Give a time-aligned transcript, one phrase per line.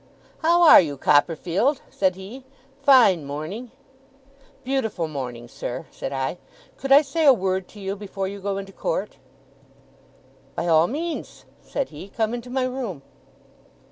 [0.39, 2.43] 'How are you, Copperfield?' said he.
[2.81, 3.69] 'Fine morning!'
[4.63, 6.39] 'Beautiful morning, sir,' said I.
[6.75, 9.17] 'Could I say a word to you before you go into Court?'
[10.55, 12.07] 'By all means,' said he.
[12.09, 13.03] 'Come into my room.